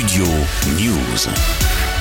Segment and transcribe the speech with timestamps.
[0.00, 0.24] Studio
[0.78, 1.99] News.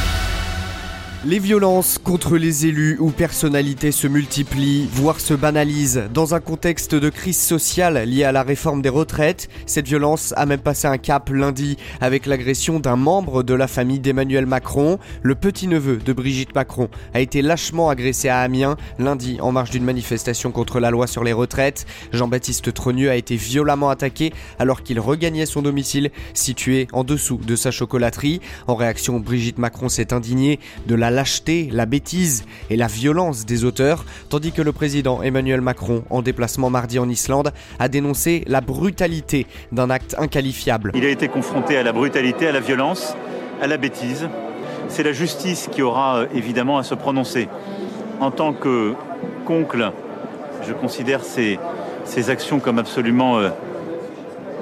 [1.26, 6.04] Les violences contre les élus ou personnalités se multiplient, voire se banalisent.
[6.14, 10.46] Dans un contexte de crise sociale liée à la réforme des retraites, cette violence a
[10.46, 14.98] même passé un cap lundi avec l'agression d'un membre de la famille d'Emmanuel Macron.
[15.22, 19.84] Le petit-neveu de Brigitte Macron a été lâchement agressé à Amiens lundi en marge d'une
[19.84, 21.86] manifestation contre la loi sur les retraites.
[22.14, 27.58] Jean-Baptiste Trogneux a été violemment attaqué alors qu'il regagnait son domicile situé en dessous de
[27.58, 28.40] sa chocolaterie.
[28.68, 33.64] En réaction, Brigitte Macron s'est indignée de la lâcheté, la bêtise et la violence des
[33.64, 38.62] auteurs, tandis que le président Emmanuel Macron, en déplacement mardi en Islande, a dénoncé la
[38.62, 40.92] brutalité d'un acte inqualifiable.
[40.96, 43.16] Il a été confronté à la brutalité, à la violence,
[43.62, 44.28] à la bêtise.
[44.88, 47.48] C'est la justice qui aura euh, évidemment à se prononcer.
[48.20, 48.94] En tant que
[49.46, 49.92] concle,
[50.68, 51.60] je considère ces,
[52.06, 53.50] ces actions comme absolument euh,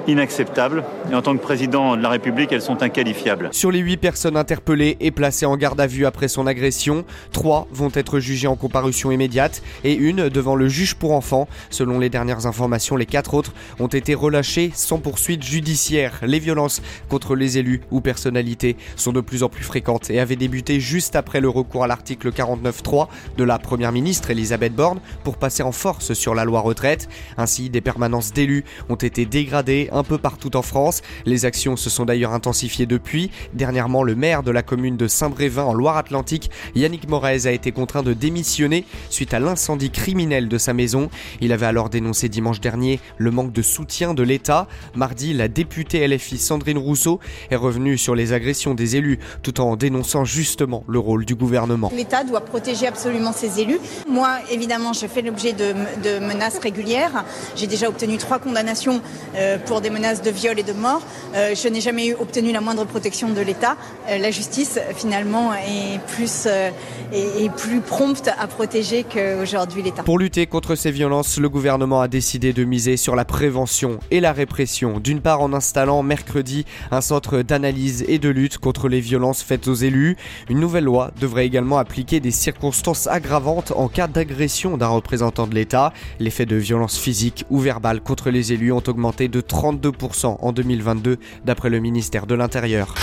[0.08, 0.82] inacceptables.
[1.10, 3.50] Et en tant que président de la République, elles sont inqualifiables.
[3.52, 7.68] Sur les huit personnes interpellées et placées en garde à vue après son agression, trois
[7.70, 11.46] vont être jugées en comparution immédiate et une devant le juge pour enfants.
[11.70, 16.20] Selon les dernières informations, les quatre autres ont été relâchés sans poursuite judiciaire.
[16.22, 20.36] Les violences contre les élus ou personnalités sont de plus en plus fréquentes et avaient
[20.36, 25.36] débuté juste après le recours à l'article 49.3 de la première ministre Elisabeth Borne pour
[25.36, 27.08] passer en force sur la loi retraite.
[27.36, 31.02] Ainsi, des permanences d'élus ont été dégradées un peu partout en France.
[31.26, 33.30] Les actions se sont d'ailleurs intensifiées depuis.
[33.54, 38.02] Dernièrement, le maire de la commune de Saint-Brévin en Loire-Atlantique, Yannick Moraes, a été contraint
[38.02, 41.10] de démissionner suite à l'incendie criminel de sa maison.
[41.40, 44.68] Il avait alors dénoncé dimanche dernier le manque de soutien de l'État.
[44.94, 49.76] Mardi, la députée LFI Sandrine Rousseau est revenue sur les agressions des élus tout en
[49.76, 51.90] dénonçant justement le rôle du gouvernement.
[51.94, 53.80] L'État doit protéger absolument ses élus.
[54.08, 57.24] Moi, évidemment, je fais l'objet de, menaces régulières.
[57.56, 59.00] J'ai déjà obtenu trois condamnations
[59.36, 61.02] euh, pour des menaces de viol et de mort.
[61.34, 63.76] Euh, je n'ai jamais eu obtenu la moindre protection de l'État.
[64.08, 66.70] Euh, la justice, finalement, est plus, euh,
[67.12, 70.02] est, plus prompte à protéger qu'aujourd'hui l'État.
[70.02, 74.20] Pour lutter contre ces violences, le gouvernement a décidé de miser sur la prévention et
[74.20, 75.00] la répression.
[75.00, 79.68] D'une part, en installant mercredi un centre d'analyse et de lutte contre les violences faites
[79.68, 80.16] aux élus.
[80.48, 85.54] Une nouvelle loi devrait également appliquer des circonstances aggravantes en cas d'agression d'un représentant de
[85.54, 85.92] l'État.
[86.18, 90.38] Les faits de violences physiques ou verbales contre les élus ont augmenté de 30 2%
[90.40, 92.94] en 2022 d'après le ministère de l'Intérieur.